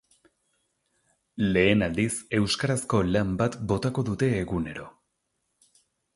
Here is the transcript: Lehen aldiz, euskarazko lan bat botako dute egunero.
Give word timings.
Lehen 1.49 1.87
aldiz, 1.87 2.09
euskarazko 2.39 3.03
lan 3.11 3.37
bat 3.43 3.59
botako 3.75 4.07
dute 4.09 4.33
egunero. 4.41 4.89